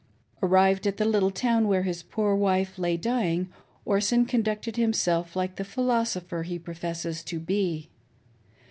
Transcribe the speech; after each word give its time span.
Arrived 0.41 0.87
at 0.87 0.97
the 0.97 1.05
little 1.05 1.29
town 1.29 1.67
where 1.67 1.83
his 1.83 2.01
poor 2.01 2.33
wife 2.33 2.79
lay 2.79 2.97
dying, 2.97 3.49
Orson 3.85 4.25
conducted 4.25 4.75
himself 4.75 5.35
like 5.35 5.57
the 5.57 5.63
philosopher 5.63 6.41
he 6.41 6.57
professes 6.57 7.23
to 7.25 7.39
be. 7.39 7.91